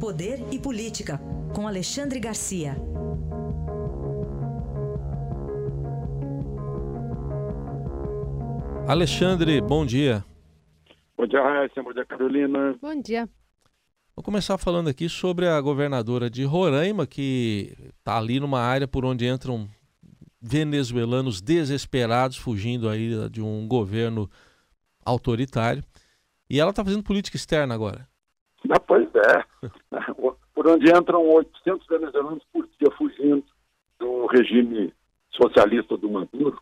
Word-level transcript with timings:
Poder 0.00 0.44
e 0.52 0.58
Política, 0.58 1.18
com 1.54 1.66
Alexandre 1.66 2.20
Garcia. 2.20 2.76
Alexandre, 8.86 9.58
bom 9.62 9.86
dia. 9.86 10.22
Bom 11.16 11.26
dia, 11.26 11.42
Raíssa. 11.42 11.82
Bom 11.82 11.94
dia, 11.94 12.04
Carolina. 12.04 12.76
Bom 12.80 13.00
dia. 13.00 13.26
Vou 14.14 14.22
começar 14.22 14.58
falando 14.58 14.88
aqui 14.88 15.08
sobre 15.08 15.48
a 15.48 15.58
governadora 15.62 16.28
de 16.28 16.44
Roraima, 16.44 17.06
que 17.06 17.74
está 17.98 18.18
ali 18.18 18.38
numa 18.38 18.60
área 18.60 18.86
por 18.86 19.02
onde 19.02 19.26
entram 19.26 19.66
venezuelanos 20.38 21.40
desesperados, 21.40 22.36
fugindo 22.36 22.90
aí 22.90 23.30
de 23.30 23.40
um 23.40 23.66
governo 23.66 24.30
autoritário. 25.06 25.82
E 26.50 26.60
ela 26.60 26.68
está 26.68 26.84
fazendo 26.84 27.02
política 27.02 27.38
externa 27.38 27.74
agora. 27.74 28.06
É. 29.26 29.44
Por 30.54 30.68
onde 30.68 30.90
entram 30.90 31.28
800 31.28 31.86
venezuelanos 31.86 32.42
por 32.52 32.66
dia 32.66 32.90
fugindo 32.96 33.44
do 33.98 34.26
regime 34.26 34.92
socialista 35.30 35.96
do 35.96 36.08
Maduro. 36.08 36.58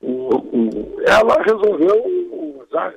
O, 0.00 0.36
o, 0.36 1.02
ela 1.06 1.42
resolveu 1.42 2.62
usar, 2.62 2.94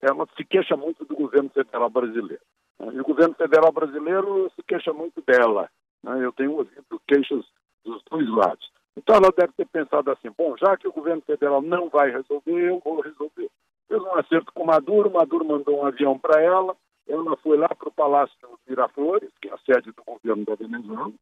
ela 0.00 0.26
se 0.36 0.44
queixa 0.44 0.74
muito 0.74 1.04
do 1.04 1.14
governo 1.14 1.50
federal 1.50 1.90
brasileiro. 1.90 2.42
E 2.80 3.00
o 3.00 3.04
governo 3.04 3.34
federal 3.34 3.70
brasileiro 3.70 4.50
se 4.56 4.62
queixa 4.62 4.92
muito 4.92 5.22
dela. 5.22 5.68
Né? 6.02 6.24
Eu 6.24 6.32
tenho 6.32 6.52
ouvido 6.52 7.00
queixas 7.06 7.44
dos 7.84 8.02
dois 8.10 8.28
lados. 8.28 8.70
Então 8.96 9.16
ela 9.16 9.32
deve 9.36 9.52
ter 9.52 9.66
pensado 9.66 10.10
assim, 10.10 10.30
bom, 10.36 10.56
já 10.56 10.76
que 10.76 10.88
o 10.88 10.92
governo 10.92 11.22
federal 11.22 11.62
não 11.62 11.88
vai 11.88 12.10
resolver, 12.10 12.68
eu 12.68 12.80
vou 12.84 13.00
resolver. 13.00 13.50
Fez 13.88 14.02
um 14.02 14.14
acerto 14.16 14.52
com 14.54 14.64
Maduro, 14.64 15.12
Maduro 15.12 15.44
mandou 15.44 15.80
um 15.80 15.86
avião 15.86 16.18
para 16.18 16.40
ela, 16.40 16.76
ela 17.12 17.36
foi 17.38 17.56
lá 17.56 17.68
para 17.68 17.88
o 17.88 17.92
Palácio 17.92 18.36
Miraflores, 18.66 19.30
que 19.40 19.48
é 19.48 19.52
a 19.52 19.58
sede 19.58 19.92
do 19.92 20.02
governo 20.04 20.44
da 20.44 20.54
Venezuela, 20.54 21.12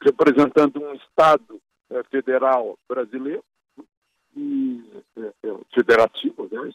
representando 0.00 0.82
um 0.82 0.94
Estado 0.94 1.60
é, 1.90 2.02
federal 2.04 2.78
brasileiro, 2.88 3.44
e, 4.34 4.82
é, 5.18 5.32
federativo, 5.74 6.48
aliás, 6.50 6.74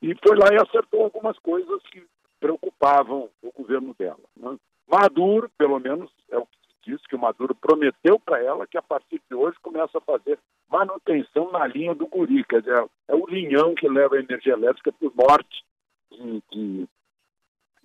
e 0.00 0.14
foi 0.26 0.36
lá 0.36 0.48
e 0.52 0.56
acertou 0.56 1.04
algumas 1.04 1.38
coisas 1.38 1.82
que 1.90 2.02
preocupavam 2.40 3.28
o 3.42 3.52
governo 3.52 3.94
dela. 3.98 4.20
Né? 4.36 4.56
Maduro, 4.88 5.50
pelo 5.58 5.78
menos, 5.78 6.10
é 6.30 6.38
o 6.38 6.46
que 6.46 6.56
se 6.56 6.90
diz, 6.90 7.06
que 7.06 7.16
o 7.16 7.18
Maduro 7.18 7.54
prometeu 7.54 8.18
para 8.18 8.42
ela 8.42 8.66
que 8.66 8.78
a 8.78 8.82
partir 8.82 9.20
de 9.28 9.34
hoje 9.34 9.56
começa 9.62 9.98
a 9.98 10.00
fazer 10.00 10.38
manutenção 10.70 11.52
na 11.52 11.66
linha 11.66 11.94
do 11.94 12.06
Guri, 12.06 12.44
quer 12.44 12.60
dizer, 12.60 12.86
é 13.08 13.14
o 13.14 13.26
linhão 13.26 13.74
que 13.74 13.88
leva 13.88 14.16
a 14.16 14.20
energia 14.20 14.54
elétrica 14.54 14.92
para 14.92 15.08
o 15.08 15.12
norte 15.14 15.64
de, 16.10 16.42
de, 16.52 16.88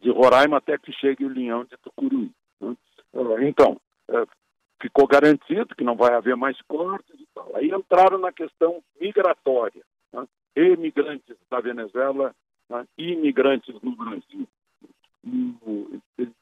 de, 0.10 0.18
Roraima 0.18 0.58
até 0.58 0.78
que 0.78 0.92
chegue 0.94 1.26
o 1.26 1.30
linhão 1.30 1.64
de 1.64 1.78
Tucuruí. 1.78 2.32
Né? 2.60 2.76
É, 3.14 3.48
então, 3.48 3.80
é, 4.10 4.26
ficou 4.82 5.08
garantido 5.08 5.76
que 5.76 5.84
não 5.84 5.96
vai 5.96 6.14
haver 6.14 6.36
mais 6.36 6.60
cortes 6.64 7.20
e 7.20 7.28
tal. 7.34 7.56
Aí 7.56 7.70
entraram 7.70 8.18
na 8.18 8.32
questão 8.32 8.82
migratória. 9.00 9.84
Né? 10.12 10.28
Emigrantes 10.56 11.36
da 11.50 11.60
Venezuela 11.60 12.34
né? 12.70 12.86
imigrantes 12.98 13.76
no 13.82 13.96
Brasil. 13.96 14.48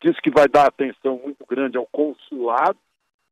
Disse 0.02 0.22
que 0.22 0.30
vai 0.30 0.48
dar 0.48 0.68
atenção 0.68 1.20
muito 1.24 1.46
grande 1.46 1.78
ao 1.78 1.88
consulado 1.88 2.78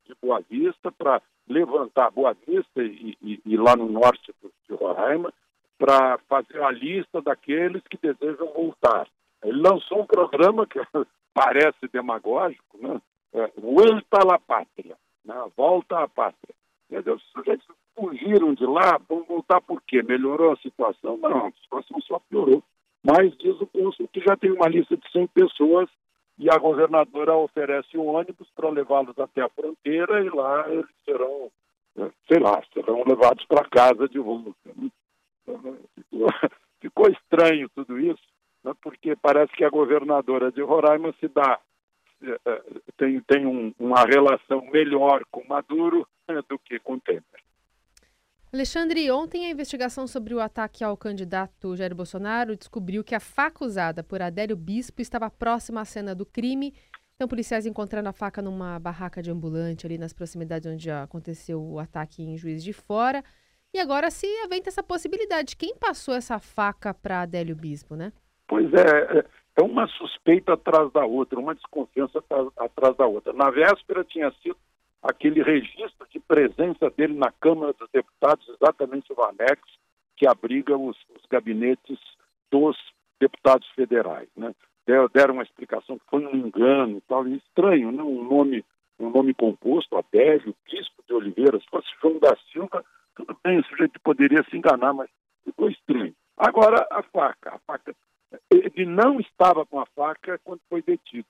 de 0.05 0.13
Boa 0.21 0.41
Vista 0.49 0.91
para 0.91 1.21
levantar 1.47 2.11
Boa 2.11 2.35
Vista 2.47 2.81
e, 2.81 3.15
e, 3.21 3.41
e, 3.45 3.57
lá 3.57 3.75
no 3.75 3.87
norte 3.87 4.33
de 4.67 4.75
Roraima 4.75 5.31
para 5.77 6.17
fazer 6.29 6.61
a 6.61 6.71
lista 6.71 7.21
daqueles 7.21 7.81
que 7.83 7.97
desejam 7.97 8.47
voltar. 8.53 9.07
Ele 9.45 9.61
lançou 9.61 10.01
um 10.01 10.05
programa 10.05 10.65
que 10.65 10.79
parece 11.33 11.87
demagógico, 11.91 12.77
né? 12.77 13.01
É, 13.33 13.51
Vuelta 13.57 14.33
à 14.33 14.39
Pátria, 14.39 14.95
né? 15.23 15.35
Volta 15.55 15.99
à 15.99 16.07
Pátria. 16.07 16.55
Quer 16.89 16.99
dizer, 16.99 17.11
os 17.11 17.23
sujeitos 17.31 17.65
fugiram 17.95 18.53
de 18.53 18.65
lá, 18.65 18.99
vão 19.09 19.23
voltar 19.23 19.61
por 19.61 19.81
quê? 19.81 20.01
Melhorou 20.03 20.53
a 20.53 20.57
situação? 20.57 21.17
Não, 21.17 21.47
a 21.47 21.51
situação 21.51 21.99
só 22.01 22.19
piorou. 22.29 22.63
Mas 23.03 23.37
diz 23.37 23.59
o 23.61 23.67
cônsul 23.67 24.07
que 24.11 24.19
já 24.21 24.35
tem 24.35 24.51
uma 24.51 24.67
lista 24.67 24.97
de 24.97 25.11
100 25.11 25.27
pessoas 25.27 25.89
e 26.37 26.49
a 26.49 26.57
governadora 26.57 27.35
oferece 27.35 27.97
um 27.97 28.07
ônibus 28.07 28.49
para 28.55 28.69
levá-los 28.69 29.17
até 29.17 29.41
a 29.41 29.49
fronteira 29.49 30.23
e 30.23 30.29
lá 30.29 30.69
eles 30.69 30.89
serão, 31.05 31.51
sei 32.27 32.39
lá, 32.39 32.61
serão 32.73 33.03
levados 33.05 33.45
para 33.45 33.69
casa 33.69 34.07
de 34.09 34.19
volta. 34.19 34.51
Ficou, 35.45 36.27
ficou 36.81 37.09
estranho 37.09 37.69
tudo 37.69 37.99
isso, 37.99 38.23
né, 38.65 38.73
porque 38.81 39.15
parece 39.15 39.53
que 39.53 39.63
a 39.63 39.69
governadora 39.69 40.51
de 40.51 40.61
Roraima 40.61 41.13
se 41.19 41.27
dá 41.27 41.59
eh, 42.23 42.39
eh, 42.45 42.63
tem, 42.97 43.21
tem 43.21 43.45
um, 43.45 43.71
uma 43.77 44.03
relação 44.03 44.65
melhor 44.71 45.23
com 45.29 45.45
Maduro 45.47 46.07
né, 46.27 46.41
do 46.49 46.57
que 46.57 46.79
com 46.79 46.97
Temer. 46.97 47.23
Alexandre, 48.51 49.11
ontem 49.11 49.45
a 49.45 49.51
investigação 49.51 50.07
sobre 50.07 50.33
o 50.33 50.39
ataque 50.39 50.83
ao 50.83 50.97
candidato 50.97 51.75
Jair 51.75 51.93
Bolsonaro 51.93 52.55
descobriu 52.55 53.03
que 53.03 53.13
a 53.13 53.19
faca 53.19 53.63
usada 53.63 54.03
por 54.03 54.21
Adélio 54.21 54.55
Bispo 54.55 55.01
estava 55.01 55.29
próxima 55.29 55.81
à 55.81 55.85
cena 55.85 56.15
do 56.15 56.25
crime. 56.25 56.73
Então, 57.15 57.27
policiais 57.27 57.65
encontraram 57.65 58.09
a 58.09 58.13
faca 58.13 58.41
numa 58.41 58.79
barraca 58.79 59.21
de 59.21 59.29
ambulante 59.29 59.85
ali 59.85 59.97
nas 59.97 60.13
proximidades 60.13 60.71
onde 60.71 60.89
aconteceu 60.89 61.61
o 61.61 61.79
ataque 61.79 62.23
em 62.23 62.37
Juiz 62.37 62.63
de 62.63 62.73
Fora. 62.73 63.23
E 63.73 63.79
agora 63.79 64.09
se 64.09 64.25
aventa 64.37 64.69
essa 64.69 64.81
possibilidade. 64.81 65.57
Quem 65.57 65.75
passou 65.75 66.13
essa 66.13 66.39
faca 66.39 66.93
para 66.93 67.21
Adélio 67.21 67.55
Bispo, 67.55 67.95
né? 67.95 68.13
Pois 68.47 68.71
é, 68.73 69.19
é, 69.19 69.25
é 69.57 69.63
uma 69.63 69.87
suspeita 69.87 70.53
atrás 70.53 70.91
da 70.91 71.05
outra, 71.05 71.39
uma 71.39 71.55
desconfiança 71.55 72.23
atrás 72.57 72.95
da 72.97 73.05
outra. 73.05 73.33
Na 73.33 73.49
véspera 73.49 74.03
tinha 74.03 74.31
sido 74.41 74.57
aquele 75.01 75.41
registro 75.41 76.07
de 76.09 76.19
presença 76.19 76.89
dele 76.89 77.13
na 77.13 77.31
Câmara 77.31 77.73
dos 77.73 77.89
Deputados, 77.91 78.47
exatamente 78.49 79.11
o 79.13 79.23
anexo 79.23 79.79
que 80.17 80.27
abriga 80.27 80.77
os, 80.77 80.97
os 81.15 81.25
gabinetes 81.29 81.99
dos 82.51 82.77
deputados 83.19 83.67
federais. 83.75 84.29
Né? 84.35 84.53
Deram 85.13 85.35
uma 85.35 85.43
explicação 85.43 85.97
que 85.97 86.05
foi 86.09 86.25
um 86.25 86.35
engano 86.35 87.01
tal, 87.07 87.27
estranho, 87.27 87.91
né? 87.91 88.01
um, 88.01 88.23
nome, 88.23 88.63
um 88.99 89.09
nome 89.09 89.33
composto, 89.33 89.97
Adélio, 89.97 90.55
Bispo 90.69 91.03
de 91.07 91.13
Oliveira, 91.13 91.59
se 91.59 91.67
fosse 91.69 91.87
João 92.01 92.19
da 92.19 92.35
Silva, 92.51 92.83
tudo 93.15 93.37
bem, 93.43 93.59
o 93.59 93.65
sujeito 93.65 93.99
poderia 94.01 94.43
se 94.49 94.57
enganar, 94.57 94.93
mas 94.93 95.09
ficou 95.43 95.69
estranho. 95.69 96.13
Agora, 96.37 96.85
a 96.91 97.01
faca. 97.01 97.55
A 97.55 97.59
faca. 97.59 97.95
Ele 98.51 98.85
não 98.85 99.19
estava 99.19 99.65
com 99.65 99.79
a 99.79 99.85
faca 99.87 100.39
quando 100.43 100.61
foi 100.69 100.81
detido. 100.81 101.27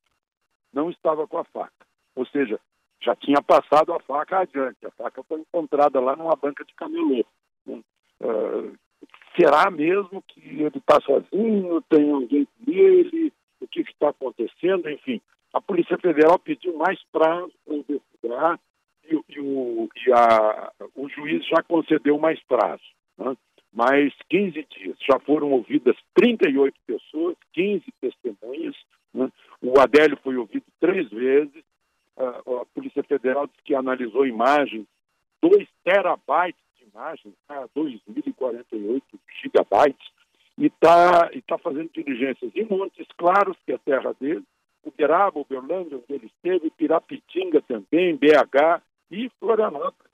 Não 0.74 0.90
estava 0.90 1.28
com 1.28 1.38
a 1.38 1.44
faca. 1.46 1.86
Ou 2.16 2.26
seja, 2.26 2.60
já 3.02 3.16
tinha 3.16 3.42
passado 3.42 3.94
a 3.94 4.00
faca 4.00 4.40
adiante. 4.40 4.86
A 4.86 4.92
faca 4.92 5.24
foi 5.24 5.40
encontrada 5.40 6.00
lá 6.00 6.16
numa 6.16 6.36
banca 6.36 6.64
de 6.66 6.74
camelô. 6.74 7.26
Uh, 7.68 8.78
será 9.38 9.70
mesmo 9.70 10.22
que 10.28 10.40
ele 10.40 10.78
está 10.78 11.00
sozinho? 11.02 11.82
Tem 11.90 12.12
alguém 12.12 12.46
com 12.46 12.72
ele? 12.72 13.34
O 13.62 13.68
que 13.68 13.82
está 13.82 14.10
acontecendo? 14.10 14.90
Enfim, 14.90 15.22
a 15.54 15.62
Polícia 15.62 15.98
Federal 15.98 16.38
pediu 16.38 16.76
mais 16.78 17.02
prazo 17.12 17.54
para 17.66 17.76
investigar 17.76 18.60
e, 19.10 19.20
e, 19.30 19.40
o, 19.40 19.90
e 19.96 20.12
a, 20.12 20.72
o 20.96 21.08
juiz 21.10 21.46
já 21.48 21.64
concedeu 21.64 22.18
mais 22.18 22.42
prazo. 22.44 22.84
Né? 23.18 23.36
Mais 23.76 24.12
15 24.30 24.66
dias. 24.72 24.98
Já 25.08 25.20
foram 25.20 25.52
ouvidas 25.52 25.96
38 26.16 26.76
pessoas, 26.88 27.36
15 27.54 27.84
testemunhas. 28.02 28.76
Né? 29.14 29.30
O 29.62 29.80
Adélio 29.80 30.18
foi 30.24 30.38
ouvido 30.38 30.66
três 30.80 31.08
vezes 31.10 31.64
a 32.18 32.66
Polícia 32.74 33.04
Federal 33.04 33.48
disse 33.48 33.62
que 33.64 33.76
analisou 33.76 34.26
imagens, 34.26 34.86
2 35.42 35.68
terabytes 35.84 36.62
de 36.78 36.86
imagens, 36.86 37.34
tá? 37.48 37.68
2.048 37.76 39.02
gigabytes, 39.42 40.10
e 40.58 40.68
está 40.68 41.30
e 41.34 41.42
tá 41.42 41.58
fazendo 41.58 41.90
diligências 41.92 42.52
em 42.56 42.66
Montes 42.66 43.08
Claros, 43.18 43.58
que 43.66 43.74
é 43.74 43.76
a 43.76 43.80
terra 43.80 44.16
dele, 44.20 44.44
Uberaba, 44.84 45.40
Uberlândia, 45.40 45.98
onde 45.98 46.06
ele 46.10 46.28
esteve, 46.28 46.70
Pirapitinga 46.72 47.62
também, 47.62 48.16
BH 48.16 48.82
e 49.12 49.30
Florianópolis, 49.40 50.05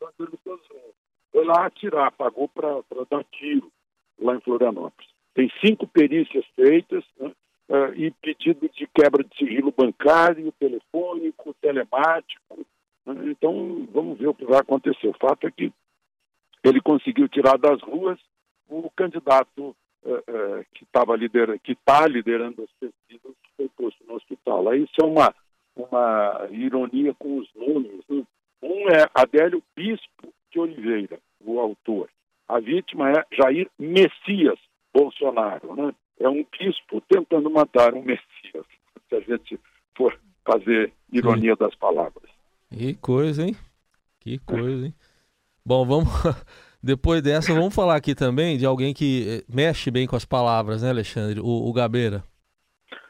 lá 1.51 1.65
atirar, 1.65 2.11
pagou 2.11 2.47
para 2.47 2.81
dar 3.09 3.23
tiro 3.25 3.71
lá 4.19 4.35
em 4.35 4.41
Florianópolis. 4.41 5.09
Tem 5.33 5.51
cinco 5.63 5.87
perícias 5.87 6.45
feitas, 6.55 7.03
né? 7.19 7.31
uh, 7.69 7.93
e 7.95 8.11
pedido 8.11 8.69
de 8.69 8.87
quebra 8.87 9.23
de 9.23 9.35
sigilo 9.37 9.73
bancário, 9.75 10.51
telefônico, 10.53 11.55
telemático. 11.61 12.65
Né? 13.05 13.31
Então, 13.31 13.87
vamos 13.91 14.17
ver 14.19 14.27
o 14.27 14.33
que 14.33 14.45
vai 14.45 14.59
acontecer. 14.59 15.07
O 15.07 15.17
fato 15.19 15.47
é 15.47 15.51
que 15.51 15.71
ele 16.63 16.81
conseguiu 16.81 17.27
tirar 17.29 17.57
das 17.57 17.81
ruas 17.81 18.19
o 18.69 18.89
candidato 18.91 19.75
uh, 20.03 20.13
uh, 20.13 20.65
que 20.73 20.83
estava 20.83 21.15
liderando, 21.15 21.59
que 21.59 21.73
está 21.73 22.05
liderando 22.07 22.63
as 22.63 22.71
pesquisas, 22.73 23.35
que 23.43 23.49
foi 23.57 23.69
posto 23.69 24.03
no 24.05 24.15
hospital. 24.15 24.69
Aí 24.69 24.83
isso 24.83 25.01
é 25.01 25.05
uma, 25.05 25.33
uma 25.75 26.47
ironia 26.51 27.13
com 27.15 27.37
os 27.37 27.49
nomes. 27.55 28.03
Né? 28.09 28.23
Um 28.61 28.89
é 28.89 29.09
Adélio 29.13 29.63
Bispo 29.75 30.33
de 30.51 30.59
Oliveira, 30.59 31.19
vítima 32.61 33.11
é 33.11 33.25
Jair 33.35 33.69
Messias 33.77 34.59
Bolsonaro. 34.93 35.75
Né? 35.75 35.93
é 36.23 36.29
um 36.29 36.45
bispo 36.57 37.01
tentando 37.09 37.49
matar 37.49 37.93
um 37.93 38.03
Messias, 38.03 38.65
se 39.09 39.15
a 39.15 39.19
gente 39.21 39.59
for 39.95 40.17
fazer 40.45 40.93
ironia 41.11 41.55
das 41.55 41.75
palavras. 41.75 42.29
Que 42.69 42.93
coisa, 42.95 43.43
hein? 43.43 43.55
Que 44.19 44.37
coisa, 44.39 44.85
hein? 44.85 44.93
Bom, 45.65 45.85
vamos. 45.85 46.07
Depois 46.83 47.21
dessa, 47.21 47.53
vamos 47.53 47.75
falar 47.75 47.95
aqui 47.95 48.15
também 48.15 48.57
de 48.57 48.65
alguém 48.65 48.91
que 48.91 49.25
eh, 49.27 49.43
mexe 49.47 49.91
bem 49.91 50.07
com 50.07 50.15
as 50.15 50.25
palavras, 50.25 50.81
né, 50.81 50.89
Alexandre? 50.89 51.39
O, 51.39 51.69
o 51.69 51.73
Gabeira. 51.73 52.23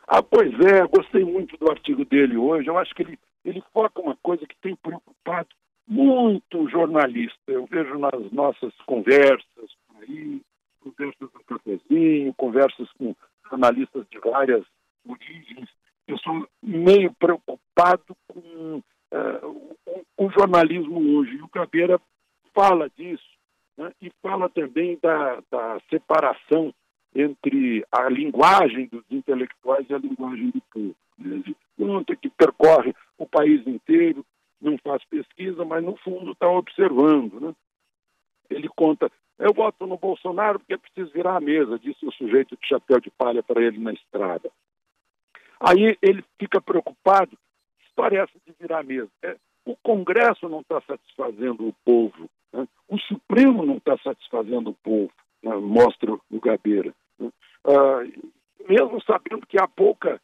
Ah, 0.05 0.21
pois 0.21 0.51
é, 0.59 0.85
gostei 0.87 1.23
muito 1.23 1.55
do 1.57 1.71
artigo 1.71 2.03
dele 2.03 2.35
hoje. 2.35 2.67
Eu 2.67 2.77
acho 2.77 2.93
que 2.93 3.03
ele, 3.03 3.17
ele 3.45 3.63
foca 3.73 4.01
uma 4.01 4.17
coisa 4.21 4.45
que 4.45 4.55
tem 4.61 4.75
muito 6.01 6.69
jornalista. 6.69 7.37
Eu 7.47 7.65
vejo 7.65 7.97
nas 7.99 8.31
nossas 8.31 8.73
conversas 8.85 9.71
por 9.87 10.03
aí, 10.03 10.41
conversas 10.81 11.29
no 11.33 11.43
cafezinho, 11.45 12.33
conversas 12.33 12.89
com 12.93 13.15
jornalistas 13.49 14.05
de 14.09 14.19
várias 14.19 14.65
origens. 15.07 15.69
Eu 16.07 16.17
sou 16.17 16.47
meio 16.61 17.13
preocupado 17.13 18.15
com 18.27 18.81
uh, 19.11 19.73
o, 20.17 20.25
o, 20.25 20.29
jornalismo 20.31 21.17
hoje. 21.17 21.35
E 21.35 21.41
o 21.41 21.47
Cabeira 21.47 21.99
fala 22.53 22.89
disso 22.89 23.29
né? 23.77 23.91
e 24.01 24.11
fala 24.21 24.49
também 24.49 24.97
da, 25.01 25.41
da 25.51 25.79
separação 25.89 26.73
entre 27.13 27.85
a 27.91 28.09
linguagem 28.09 28.87
dos 28.87 29.03
intelectuais 29.09 29.85
e 29.89 29.93
a 29.93 29.97
linguagem 29.97 30.49
do 30.49 30.61
povo. 30.71 30.95
Né? 31.17 31.43
Conta 31.77 32.15
que 32.15 32.29
percorre 32.29 32.93
o 33.17 33.25
país 33.25 33.65
inteiro, 33.67 34.25
não 34.61 34.77
faz 34.77 35.03
pesquisa, 35.05 35.65
mas 35.65 35.83
no 35.83 35.95
fundo 35.97 36.31
está 36.31 36.47
observando. 36.47 37.39
Né? 37.39 37.55
Ele 38.49 38.69
conta, 38.69 39.11
eu 39.39 39.53
voto 39.53 39.87
no 39.87 39.97
Bolsonaro 39.97 40.59
porque 40.59 40.73
é 40.73 40.77
preciso 40.77 41.11
virar 41.11 41.37
a 41.37 41.41
mesa, 41.41 41.79
disse 41.79 42.05
o 42.05 42.11
sujeito 42.11 42.55
de 42.55 42.67
chapéu 42.67 42.99
de 42.99 43.09
palha 43.09 43.41
para 43.41 43.61
ele 43.61 43.79
na 43.79 43.91
estrada. 43.91 44.51
Aí 45.59 45.97
ele 46.01 46.23
fica 46.39 46.61
preocupado, 46.61 47.37
história 47.85 48.21
é 48.21 48.25
de 48.25 48.55
virar 48.59 48.79
a 48.79 48.83
mesa? 48.83 49.09
É, 49.23 49.35
o 49.65 49.75
Congresso 49.77 50.49
não 50.49 50.61
está 50.61 50.81
satisfazendo 50.81 51.67
o 51.67 51.73
povo, 51.85 52.29
né? 52.51 52.67
o 52.87 52.97
Supremo 52.99 53.65
não 53.65 53.77
está 53.77 53.97
satisfazendo 53.97 54.71
o 54.71 54.75
povo, 54.75 55.11
né? 55.43 55.55
mostra 55.55 56.11
o 56.13 56.39
Gabeira. 56.39 56.93
Né? 57.19 57.31
Ah, 57.65 58.03
mesmo 58.67 59.01
sabendo 59.03 59.45
que 59.45 59.61
há 59.61 59.67
pouca 59.67 60.19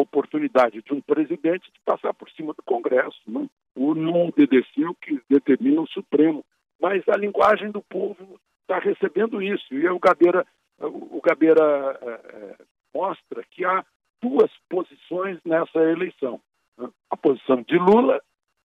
oportunidade 0.00 0.82
de 0.82 0.92
um 0.92 1.00
presidente 1.00 1.70
de 1.72 1.80
passar 1.84 2.12
por 2.14 2.30
cima 2.30 2.52
do 2.52 2.62
Congresso. 2.62 3.20
Né? 3.26 3.48
O 3.74 3.94
não 3.94 4.28
obedeceu 4.28 4.94
que 4.94 5.20
determina 5.28 5.80
o 5.80 5.88
Supremo. 5.88 6.44
Mas 6.80 7.02
a 7.08 7.16
linguagem 7.16 7.70
do 7.70 7.82
povo 7.82 8.38
está 8.62 8.78
recebendo 8.78 9.40
isso. 9.40 9.74
E 9.74 9.88
o 9.88 9.98
Gabeira, 9.98 10.46
o 10.78 11.20
Gabeira 11.22 11.98
é, 12.02 12.08
é, 12.08 12.56
mostra 12.94 13.42
que 13.50 13.64
há 13.64 13.84
duas 14.22 14.50
posições 14.68 15.38
nessa 15.44 15.78
eleição: 15.78 16.40
né? 16.78 16.88
a 17.10 17.16
posição 17.16 17.62
de 17.62 17.78
Lula 17.78 18.20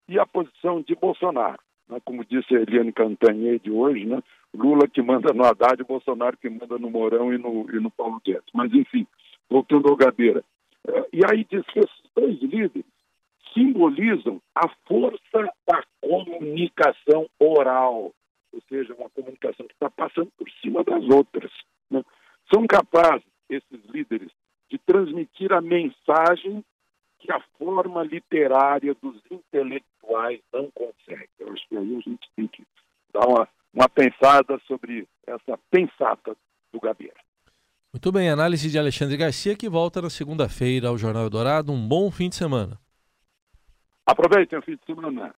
e 0.08 0.18
a 0.18 0.26
posição 0.26 0.82
de 0.82 0.94
Bolsonaro. 0.94 1.60
Né? 1.88 1.98
Como 2.04 2.24
disse 2.24 2.54
a 2.54 2.60
Eliane 2.60 2.92
Cantanhede 2.92 3.70
hoje, 3.70 4.04
né? 4.04 4.22
Lula 4.54 4.86
que 4.86 5.00
manda 5.00 5.32
no 5.32 5.44
Haddad, 5.44 5.82
Bolsonaro 5.84 6.36
que 6.36 6.50
manda 6.50 6.78
no 6.78 6.90
Mourão 6.90 7.32
e 7.32 7.38
no, 7.38 7.70
e 7.70 7.80
no 7.80 7.90
Paulo 7.90 8.20
Guedes. 8.22 8.50
Mas, 8.52 8.72
enfim, 8.72 9.06
voltando 9.48 9.88
ao 9.88 9.96
Gabeira. 9.96 10.44
E 11.12 11.20
aí 11.30 11.44
diz 11.44 11.64
que 11.66 11.78
esses 11.78 12.02
três 12.14 12.40
líderes 12.40 12.84
simbolizam 13.54 14.40
a 14.54 14.68
força 14.86 15.52
da 15.66 15.82
comunicação 16.00 17.28
oral, 17.38 18.12
ou 18.52 18.62
seja, 18.68 18.94
uma 18.94 19.10
comunicação 19.10 19.66
que 19.66 19.74
está 19.74 19.90
passando 19.90 20.30
por 20.36 20.50
cima 20.62 20.82
das 20.82 21.04
outras. 21.04 21.50
Né? 21.90 22.02
São 22.52 22.66
capazes, 22.66 23.26
esses 23.48 23.84
líderes, 23.86 24.30
de 24.70 24.78
transmitir 24.78 25.52
a 25.52 25.60
mensagem 25.60 26.64
que 27.18 27.30
a 27.30 27.40
forma 27.58 28.02
literária 28.02 28.94
dos 29.00 29.20
intelectuais 29.30 30.40
não 30.52 30.70
consegue. 30.72 31.28
Eu 31.38 31.52
acho 31.52 31.68
que 31.68 31.76
aí 31.76 31.96
a 31.96 32.00
gente 32.00 32.28
tem 32.34 32.48
que 32.48 32.64
dar 33.12 33.26
uma, 33.28 33.48
uma 33.72 33.88
pensada 33.88 34.58
sobre 34.66 35.06
essa 35.26 35.58
pensata 35.70 36.36
do 36.72 36.80
Gabeira. 36.80 37.21
Muito 37.94 38.10
bem, 38.10 38.30
análise 38.30 38.70
de 38.70 38.78
Alexandre 38.78 39.18
Garcia 39.18 39.54
que 39.54 39.68
volta 39.68 40.00
na 40.00 40.08
segunda-feira 40.08 40.88
ao 40.88 40.96
Jornal 40.96 41.28
Dourado. 41.28 41.70
Um 41.70 41.86
bom 41.86 42.10
fim 42.10 42.30
de 42.30 42.36
semana. 42.36 42.80
Aproveitem 44.06 44.58
o 44.58 44.62
fim 44.62 44.76
de 44.76 44.86
semana. 44.86 45.30